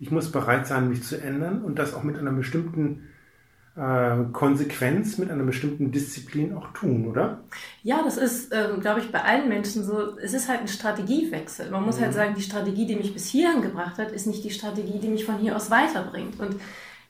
ich 0.00 0.10
muss 0.10 0.32
bereit 0.32 0.66
sein, 0.66 0.88
mich 0.88 1.02
zu 1.02 1.20
ändern 1.20 1.62
und 1.62 1.78
das 1.78 1.94
auch 1.94 2.02
mit 2.02 2.18
einer 2.18 2.32
bestimmten 2.32 3.08
äh, 3.76 4.16
Konsequenz, 4.32 5.18
mit 5.18 5.30
einer 5.30 5.44
bestimmten 5.44 5.90
Disziplin 5.92 6.54
auch 6.54 6.72
tun, 6.72 7.06
oder? 7.06 7.40
Ja, 7.82 8.02
das 8.04 8.16
ist, 8.16 8.52
ähm, 8.52 8.80
glaube 8.80 9.00
ich, 9.00 9.10
bei 9.10 9.22
allen 9.22 9.48
Menschen 9.48 9.82
so. 9.84 10.16
Es 10.18 10.34
ist 10.34 10.48
halt 10.48 10.60
ein 10.60 10.68
Strategiewechsel. 10.68 11.70
Man 11.70 11.84
muss 11.84 12.00
halt 12.00 12.12
mhm. 12.12 12.16
halt 12.18 12.28
sagen, 12.28 12.34
die 12.36 12.42
Strategie, 12.42 12.86
die 12.86 12.96
mich 12.96 13.12
bis 13.12 13.26
hierhin 13.28 13.62
gebracht 13.62 13.98
hat, 13.98 14.12
ist 14.12 14.26
nicht 14.26 14.44
die 14.44 14.50
Strategie, 14.50 14.98
die 15.00 15.08
mich 15.08 15.24
von 15.24 15.38
hier 15.38 15.56
aus 15.56 15.70
weiterbringt. 15.70 16.38
Und 16.38 16.56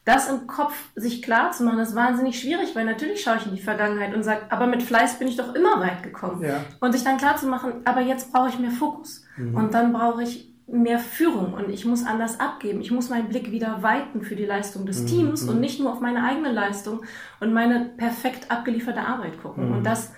das 0.04 0.28
im 0.28 0.46
Kopf 0.46 0.75
sich 0.94 1.23
klar 1.23 1.52
zu 1.52 1.64
machen, 1.64 1.78
ist 1.78 1.94
wahnsinnig 1.94 2.38
schwierig, 2.38 2.75
weil 2.76 2.84
natürlich 2.84 3.23
schaue 3.23 3.37
ich 3.38 3.46
in 3.46 3.54
die 3.54 3.62
Vergangenheit 3.62 4.14
und 4.14 4.23
sage, 4.23 4.42
aber 4.50 4.66
mit 4.66 4.82
Fleiß 4.82 5.18
bin 5.18 5.28
ich 5.28 5.37
doch 5.37 5.54
immer 5.54 5.80
weit 5.80 6.02
gekommen. 6.02 6.42
Ja. 6.42 6.64
Und 6.80 6.92
sich 6.92 7.04
dann 7.04 7.16
klar 7.16 7.37
zu 7.37 7.46
machen, 7.46 7.73
aber 7.84 8.02
jetzt 8.02 8.32
brauche 8.32 8.50
ich 8.50 8.58
mehr 8.58 8.70
Fokus. 8.70 9.25
Mhm. 9.37 9.54
Und 9.54 9.75
dann 9.75 9.92
brauche 9.92 10.23
ich 10.23 10.52
mehr 10.66 10.99
Führung 10.99 11.52
und 11.54 11.70
ich 11.70 11.84
muss 11.84 12.04
anders 12.04 12.40
abgeben. 12.40 12.80
Ich 12.80 12.90
muss 12.90 13.11
meinen 13.11 13.28
Blick 13.28 13.50
wieder 13.50 13.82
weiten 13.82 14.23
für 14.23 14.34
die 14.34 14.46
Leistung 14.46 14.87
des 14.87 15.02
mhm. 15.02 15.06
Teams 15.06 15.42
mhm. 15.42 15.49
und 15.50 15.61
nicht 15.61 15.80
nur 15.80 15.92
auf 15.92 16.00
meine 16.00 16.25
eigene 16.25 16.52
Leistung 16.52 17.02
und 17.40 17.52
meine 17.52 17.90
perfekt 17.96 18.50
abgelieferte 18.50 19.00
Arbeit 19.00 19.40
gucken. 19.42 19.68
Mhm. 19.68 19.76
Und 19.76 19.84
das, 19.84 20.12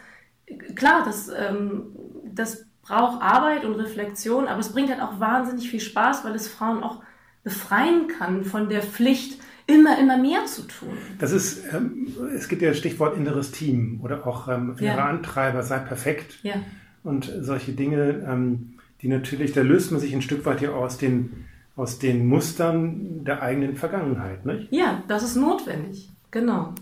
klar, 0.74 1.02
das, 1.04 1.28
ähm, 1.28 1.96
das 2.32 2.66
braucht 2.82 3.20
Arbeit 3.20 3.64
und 3.64 3.74
Reflexion, 3.74 4.46
aber 4.46 4.60
es 4.60 4.72
bringt 4.72 4.90
halt 4.90 5.02
auch 5.02 5.18
wahnsinnig 5.18 5.68
viel 5.68 5.80
Spaß, 5.80 6.24
weil 6.24 6.34
es 6.34 6.48
Frauen 6.48 6.82
auch 6.82 7.02
befreien 7.42 8.06
kann 8.08 8.44
von 8.44 8.68
der 8.68 8.82
Pflicht, 8.82 9.40
immer, 9.66 9.99
immer 9.99 10.16
mehr 10.16 10.46
zu 10.46 10.62
tun. 10.62 10.96
Das 11.18 11.32
ist, 11.32 11.73
ähm, 11.73 12.08
es 12.35 12.49
gibt 12.49 12.62
ja 12.62 12.68
das 12.68 12.78
Stichwort 12.78 13.16
inneres 13.16 13.50
Team 13.50 14.00
oder 14.02 14.26
auch 14.26 14.49
ähm, 14.49 14.76
ja. 14.78 14.96
Antreiber, 14.96 15.62
sei 15.62 15.78
perfekt. 15.78 16.38
Ja. 16.42 16.54
Und 17.02 17.30
solche 17.40 17.73
Dinge, 17.73 18.25
ähm, 18.28 18.78
die 19.02 19.08
natürlich, 19.08 19.52
da 19.52 19.62
löst 19.62 19.90
man 19.92 20.00
sich 20.00 20.14
ein 20.14 20.23
Stück 20.23 20.44
weit 20.46 20.61
ja 20.61 20.70
aus 20.70 20.99
den, 20.99 21.46
aus 21.75 21.99
den 21.99 22.26
Mustern 22.26 23.25
der 23.25 23.42
eigenen 23.42 23.76
Vergangenheit, 23.76 24.46
nicht? 24.46 24.68
Ja, 24.73 25.02
das 25.08 25.23
ist 25.23 25.37
notwendig, 25.37 26.11
genau. 26.30 26.75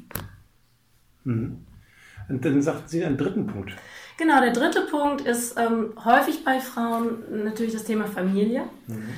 Mhm. 1.25 1.59
Und 2.29 2.45
dann 2.45 2.63
sagt 2.63 2.89
sie 2.89 3.05
einen 3.05 3.19
dritten 3.19 3.47
Punkt. 3.47 3.73
Genau, 4.17 4.41
der 4.41 4.53
dritte 4.53 4.83
Punkt 4.91 5.23
ist 5.23 5.59
ähm, 5.59 5.93
häufig 6.05 6.45
bei 6.45 6.61
Frauen 6.61 7.45
natürlich 7.45 7.73
das 7.73 7.85
Thema 7.85 8.07
Familie. 8.07 8.65
Mhm 8.87 9.09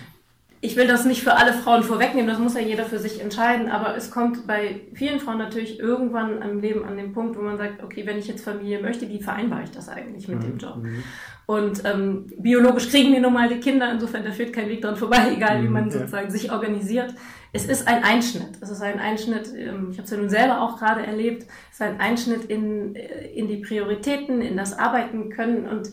ich 0.60 0.76
will 0.76 0.86
das 0.86 1.04
nicht 1.04 1.22
für 1.22 1.34
alle 1.34 1.52
Frauen 1.52 1.82
vorwegnehmen, 1.82 2.28
das 2.28 2.38
muss 2.38 2.54
ja 2.54 2.60
jeder 2.60 2.84
für 2.84 2.98
sich 2.98 3.20
entscheiden, 3.20 3.70
aber 3.70 3.96
es 3.96 4.10
kommt 4.10 4.46
bei 4.46 4.80
vielen 4.94 5.20
Frauen 5.20 5.38
natürlich 5.38 5.78
irgendwann 5.78 6.40
im 6.40 6.60
Leben 6.60 6.84
an 6.84 6.96
den 6.96 7.12
Punkt, 7.12 7.36
wo 7.36 7.42
man 7.42 7.58
sagt, 7.58 7.82
okay, 7.82 8.06
wenn 8.06 8.18
ich 8.18 8.26
jetzt 8.26 8.44
Familie 8.44 8.80
möchte, 8.80 9.08
wie 9.08 9.22
vereinbare 9.22 9.64
ich 9.64 9.70
das 9.70 9.88
eigentlich 9.88 10.28
mit 10.28 10.38
mhm. 10.38 10.42
dem 10.42 10.58
Job? 10.58 10.76
Mhm. 10.76 11.04
Und 11.46 11.84
ähm, 11.84 12.26
biologisch 12.38 12.88
kriegen 12.88 13.12
wir 13.12 13.20
nun 13.20 13.32
mal 13.32 13.48
die 13.48 13.60
Kinder, 13.60 13.92
insofern 13.92 14.24
da 14.24 14.32
führt 14.32 14.52
kein 14.52 14.68
Weg 14.68 14.82
dran 14.82 14.96
vorbei, 14.96 15.32
egal 15.36 15.62
wie 15.62 15.66
mhm, 15.66 15.72
man 15.72 15.90
sozusagen 15.90 16.26
ja. 16.26 16.32
sich 16.32 16.50
organisiert. 16.50 17.14
Es 17.52 17.66
ist 17.66 17.86
ein 17.86 18.02
Einschnitt. 18.02 18.58
Es 18.60 18.70
ist 18.70 18.82
ein 18.82 18.98
Einschnitt, 18.98 19.52
ähm, 19.56 19.88
ich 19.90 19.98
habe 19.98 20.04
es 20.04 20.10
ja 20.10 20.16
nun 20.16 20.28
selber 20.28 20.60
auch 20.62 20.78
gerade 20.78 21.06
erlebt, 21.06 21.42
es 21.70 21.74
ist 21.74 21.82
ein 21.82 22.00
Einschnitt 22.00 22.46
in, 22.46 22.96
äh, 22.96 23.28
in 23.34 23.46
die 23.46 23.58
Prioritäten, 23.58 24.40
in 24.40 24.56
das 24.56 24.76
Arbeiten 24.76 25.30
können 25.30 25.68
und 25.68 25.90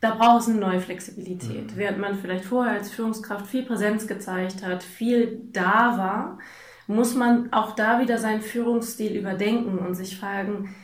da 0.00 0.14
braucht 0.14 0.42
es 0.42 0.48
eine 0.48 0.58
neue 0.58 0.80
Flexibilität. 0.80 1.72
Mhm. 1.72 1.76
Während 1.76 1.98
man 1.98 2.18
vielleicht 2.18 2.44
vorher 2.44 2.74
als 2.74 2.90
Führungskraft 2.90 3.46
viel 3.46 3.64
Präsenz 3.64 4.06
gezeigt 4.06 4.64
hat, 4.64 4.82
viel 4.82 5.40
da 5.52 5.96
war, 5.98 6.38
muss 6.86 7.14
man 7.14 7.52
auch 7.52 7.74
da 7.74 8.00
wieder 8.00 8.18
seinen 8.18 8.42
Führungsstil 8.42 9.16
überdenken 9.16 9.78
und 9.78 9.94
sich 9.94 10.18
fragen, 10.18 10.74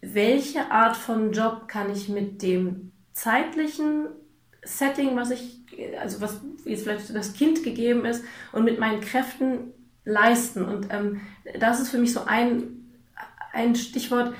welche 0.00 0.70
Art 0.70 0.96
von 0.96 1.32
Job 1.32 1.68
kann 1.68 1.90
ich 1.90 2.08
mit 2.08 2.42
dem 2.42 2.92
zeitlichen 3.12 4.06
Setting, 4.62 5.16
was 5.16 5.30
ich, 5.30 5.60
also 6.00 6.20
was 6.20 6.40
jetzt 6.64 6.84
vielleicht 6.84 7.14
das 7.14 7.34
Kind 7.34 7.62
gegeben 7.62 8.04
ist, 8.04 8.24
und 8.52 8.64
mit 8.64 8.78
meinen 8.78 9.00
Kräften 9.00 9.72
leisten. 10.04 10.64
Und 10.64 10.88
ähm, 10.90 11.20
das 11.58 11.80
ist 11.80 11.90
für 11.90 11.98
mich 11.98 12.12
so 12.12 12.24
ein, 12.26 12.88
ein 13.52 13.74
Stichwort, 13.74 14.34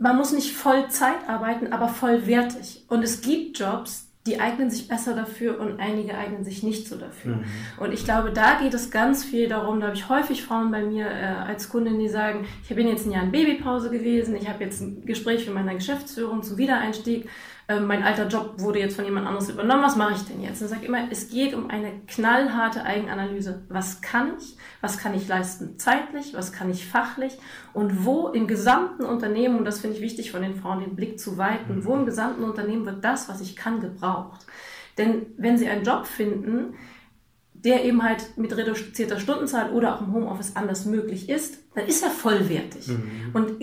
man 0.00 0.16
muss 0.16 0.32
nicht 0.32 0.52
Vollzeit 0.52 1.28
arbeiten, 1.28 1.72
aber 1.72 1.88
vollwertig. 1.88 2.84
Und 2.88 3.02
es 3.02 3.20
gibt 3.20 3.58
Jobs, 3.58 4.08
die 4.26 4.40
eignen 4.40 4.70
sich 4.70 4.88
besser 4.88 5.14
dafür 5.14 5.60
und 5.60 5.78
einige 5.78 6.16
eignen 6.16 6.44
sich 6.44 6.62
nicht 6.62 6.88
so 6.88 6.96
dafür. 6.96 7.36
Mhm. 7.36 7.44
Und 7.78 7.92
ich 7.92 8.04
glaube, 8.04 8.32
da 8.32 8.60
geht 8.60 8.74
es 8.74 8.90
ganz 8.90 9.24
viel 9.24 9.48
darum, 9.48 9.80
da 9.80 9.88
habe 9.88 9.96
ich 9.96 10.08
häufig 10.08 10.42
Frauen 10.42 10.70
bei 10.70 10.82
mir 10.82 11.06
äh, 11.06 11.24
als 11.46 11.68
Kundin, 11.68 11.98
die 11.98 12.08
sagen, 12.08 12.46
ich 12.68 12.74
bin 12.74 12.88
jetzt 12.88 13.06
ein 13.06 13.12
Jahr 13.12 13.24
in 13.24 13.32
Babypause 13.32 13.90
gewesen, 13.90 14.36
ich 14.36 14.48
habe 14.48 14.64
jetzt 14.64 14.80
ein 14.80 15.04
Gespräch 15.06 15.44
für 15.44 15.52
meine 15.52 15.74
Geschäftsführung 15.74 16.42
zum 16.42 16.58
Wiedereinstieg 16.58 17.28
ähm, 17.70 17.86
mein 17.86 18.02
alter 18.02 18.26
Job 18.26 18.54
wurde 18.56 18.80
jetzt 18.80 18.96
von 18.96 19.04
jemand 19.04 19.28
anderes 19.28 19.48
übernommen, 19.48 19.84
was 19.84 19.94
mache 19.94 20.14
ich 20.14 20.22
denn 20.22 20.42
jetzt? 20.42 20.60
Und 20.60 20.66
ich 20.66 20.72
sage 20.72 20.86
immer, 20.86 21.08
es 21.08 21.30
geht 21.30 21.54
um 21.54 21.70
eine 21.70 21.92
knallharte 22.08 22.82
Eigenanalyse. 22.82 23.62
Was 23.68 24.00
kann 24.00 24.32
ich? 24.38 24.56
Was 24.80 24.98
kann 24.98 25.14
ich 25.14 25.28
leisten 25.28 25.78
zeitlich? 25.78 26.34
Was 26.34 26.52
kann 26.52 26.68
ich 26.68 26.84
fachlich? 26.84 27.38
Und 27.72 28.04
wo 28.04 28.26
im 28.28 28.48
gesamten 28.48 29.04
Unternehmen, 29.04 29.56
und 29.56 29.64
das 29.64 29.78
finde 29.78 29.96
ich 29.96 30.02
wichtig 30.02 30.32
von 30.32 30.42
den 30.42 30.56
Frauen, 30.56 30.80
den 30.80 30.96
Blick 30.96 31.20
zu 31.20 31.38
weiten, 31.38 31.84
wo 31.84 31.94
im 31.94 32.06
gesamten 32.06 32.42
Unternehmen 32.42 32.86
wird 32.86 33.04
das, 33.04 33.28
was 33.28 33.40
ich 33.40 33.54
kann, 33.54 33.80
gebraucht? 33.80 34.44
Denn 34.98 35.26
wenn 35.36 35.56
sie 35.56 35.68
einen 35.68 35.84
Job 35.84 36.06
finden, 36.06 36.74
der 37.54 37.84
eben 37.84 38.02
halt 38.02 38.36
mit 38.36 38.56
reduzierter 38.56 39.20
Stundenzahl 39.20 39.70
oder 39.70 39.94
auch 39.94 40.00
im 40.00 40.12
Homeoffice 40.12 40.56
anders 40.56 40.86
möglich 40.86 41.28
ist, 41.28 41.58
dann 41.76 41.86
ist 41.86 42.02
er 42.02 42.10
vollwertig. 42.10 42.88
Mhm. 42.88 43.30
Und 43.32 43.60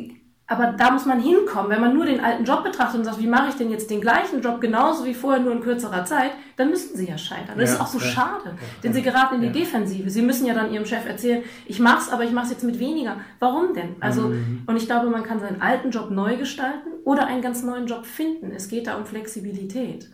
aber 0.50 0.74
da 0.78 0.92
muss 0.92 1.06
man 1.06 1.20
hinkommen. 1.20 1.70
Wenn 1.70 1.82
man 1.82 1.94
nur 1.94 2.06
den 2.06 2.22
alten 2.22 2.46
Job 2.46 2.64
betrachtet 2.64 3.00
und 3.00 3.06
sagt, 3.06 3.20
wie 3.20 3.28
mache 3.28 3.50
ich 3.50 3.56
denn 3.56 3.70
jetzt 3.70 3.90
den 3.90 4.00
gleichen 4.00 4.42
Job 4.42 4.62
genauso 4.62 5.04
wie 5.04 5.14
vorher, 5.14 5.42
nur 5.42 5.52
in 5.52 5.60
kürzerer 5.60 6.06
Zeit, 6.06 6.32
dann 6.56 6.70
müssten 6.70 6.98
sie 6.98 7.08
ja 7.08 7.18
scheitern. 7.18 7.58
Das 7.58 7.72
ja, 7.72 7.76
ist 7.76 7.82
auch 7.82 7.88
so 7.88 8.00
ja, 8.00 8.06
schade, 8.06 8.58
denn 8.82 8.94
sie 8.94 9.02
geraten 9.02 9.36
in 9.36 9.42
die 9.42 9.60
Defensive. 9.60 10.10
Sie 10.10 10.22
müssen 10.22 10.46
ja 10.46 10.54
dann 10.54 10.72
ihrem 10.72 10.86
Chef 10.86 11.06
erzählen, 11.06 11.44
ich 11.66 11.80
mach's, 11.80 12.10
aber 12.10 12.24
ich 12.24 12.32
mach's 12.32 12.50
jetzt 12.50 12.64
mit 12.64 12.80
weniger. 12.80 13.18
Warum 13.40 13.74
denn? 13.74 13.98
Also, 14.00 14.30
mhm. 14.30 14.64
und 14.66 14.78
ich 14.78 14.86
glaube, 14.86 15.10
man 15.10 15.24
kann 15.24 15.42
seinen 15.42 15.62
alten 15.62 15.92
Job 15.92 16.12
neu 16.12 16.38
gestalten 16.38 16.90
oder 17.04 17.28
einen 17.28 17.42
ganz 17.42 17.64
neuen 17.64 17.86
Job 17.86 18.06
finden. 18.06 18.52
Es 18.56 18.70
geht 18.70 18.88
da 18.88 18.96
um 18.96 19.06
Flexibilität. 19.06 20.10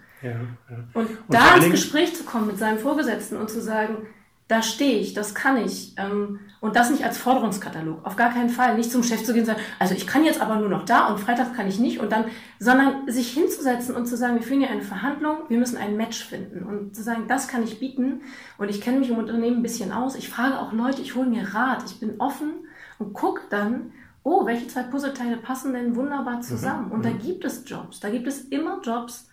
Und, 0.93 1.09
und 1.09 1.09
da 1.29 1.55
ins 1.57 1.69
Gespräch 1.69 2.15
zu 2.15 2.23
kommen 2.23 2.47
mit 2.47 2.57
seinem 2.57 2.79
Vorgesetzten 2.79 3.37
und 3.37 3.49
zu 3.49 3.61
sagen, 3.61 4.07
da 4.53 4.61
stehe 4.61 4.99
ich, 4.99 5.15
das 5.15 5.33
kann 5.33 5.57
ich. 5.57 5.95
Ähm, 5.97 6.39
und 6.61 6.75
das 6.75 6.91
nicht 6.91 7.03
als 7.03 7.17
Forderungskatalog. 7.17 8.05
Auf 8.05 8.15
gar 8.15 8.31
keinen 8.31 8.49
Fall. 8.49 8.77
Nicht 8.77 8.91
zum 8.91 9.03
Chef 9.03 9.23
zu 9.23 9.33
gehen 9.33 9.41
und 9.41 9.47
sagen, 9.47 9.59
also 9.79 9.95
ich 9.95 10.05
kann 10.05 10.23
jetzt 10.23 10.39
aber 10.39 10.57
nur 10.57 10.69
noch 10.69 10.85
da 10.85 11.07
und 11.07 11.19
Freitag 11.19 11.55
kann 11.55 11.67
ich 11.67 11.79
nicht 11.79 11.99
und 11.99 12.11
dann, 12.11 12.25
sondern 12.59 13.09
sich 13.11 13.31
hinzusetzen 13.31 13.95
und 13.95 14.05
zu 14.05 14.15
sagen, 14.15 14.35
wir 14.35 14.43
führen 14.43 14.59
hier 14.59 14.69
eine 14.69 14.83
Verhandlung, 14.83 15.37
wir 15.49 15.57
müssen 15.57 15.77
ein 15.77 15.97
Match 15.97 16.23
finden 16.23 16.63
und 16.63 16.95
zu 16.95 17.01
sagen, 17.01 17.25
das 17.27 17.47
kann 17.47 17.63
ich 17.63 17.79
bieten 17.79 18.21
und 18.59 18.69
ich 18.69 18.79
kenne 18.79 18.99
mich 18.99 19.09
im 19.09 19.17
Unternehmen 19.17 19.57
ein 19.57 19.63
bisschen 19.63 19.91
aus. 19.91 20.15
Ich 20.15 20.29
frage 20.29 20.59
auch 20.59 20.71
Leute, 20.71 21.01
ich 21.01 21.15
hole 21.15 21.27
mir 21.27 21.53
Rat, 21.53 21.83
ich 21.87 21.99
bin 21.99 22.21
offen 22.21 22.51
und 22.99 23.13
gucke 23.13 23.41
dann, 23.49 23.91
oh, 24.21 24.45
welche 24.45 24.67
zwei 24.67 24.83
Puzzleteile 24.83 25.37
passen 25.37 25.73
denn 25.73 25.95
wunderbar 25.95 26.41
zusammen? 26.41 26.85
Mhm. 26.85 26.91
Und 26.91 27.05
da 27.05 27.09
mhm. 27.09 27.19
gibt 27.19 27.43
es 27.43 27.63
Jobs, 27.65 27.99
da 27.99 28.09
gibt 28.09 28.27
es 28.27 28.41
immer 28.41 28.79
Jobs, 28.83 29.27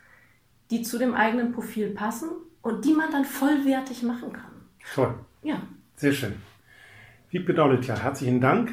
die 0.71 0.83
zu 0.83 0.99
dem 0.99 1.15
eigenen 1.15 1.53
Profil 1.53 1.91
passen 1.91 2.31
und 2.63 2.85
die 2.85 2.95
man 2.95 3.13
dann 3.13 3.25
vollwertig 3.25 4.03
machen 4.03 4.33
kann. 4.33 4.50
Toll. 4.95 5.15
Ja. 5.43 5.63
Sehr 5.97 6.13
schön. 6.13 6.35
Wiebke 7.31 7.55
Daulitler, 7.55 8.03
herzlichen 8.03 8.41
Dank. 8.41 8.71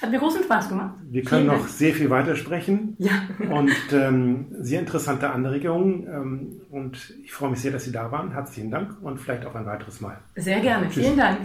Hat 0.00 0.10
mir 0.12 0.18
großen 0.20 0.44
Spaß 0.44 0.68
gemacht. 0.68 0.94
Wir 1.10 1.24
können 1.24 1.42
Vielen 1.42 1.52
noch 1.56 1.62
Dank. 1.64 1.68
sehr 1.70 1.92
viel 1.92 2.08
weitersprechen. 2.08 2.94
Ja. 2.98 3.10
und 3.50 3.72
ähm, 3.92 4.46
sehr 4.60 4.78
interessante 4.80 5.30
Anregungen. 5.30 6.06
Ähm, 6.06 6.60
und 6.70 7.14
ich 7.24 7.32
freue 7.32 7.50
mich 7.50 7.60
sehr, 7.60 7.72
dass 7.72 7.84
Sie 7.84 7.90
da 7.92 8.12
waren. 8.12 8.30
Herzlichen 8.32 8.70
Dank 8.70 8.96
und 9.02 9.18
vielleicht 9.18 9.44
auch 9.44 9.56
ein 9.56 9.66
weiteres 9.66 10.00
Mal. 10.00 10.18
Sehr 10.36 10.60
gerne. 10.60 10.88
Tschüss. 10.88 11.04
Vielen 11.04 11.16
Dank. 11.18 11.38